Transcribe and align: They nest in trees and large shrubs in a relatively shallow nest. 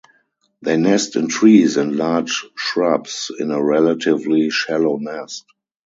They 0.63 0.77
nest 0.77 1.15
in 1.15 1.27
trees 1.27 1.77
and 1.77 1.95
large 1.95 2.47
shrubs 2.55 3.29
in 3.37 3.51
a 3.51 3.63
relatively 3.63 4.49
shallow 4.49 4.97
nest. 4.97 5.45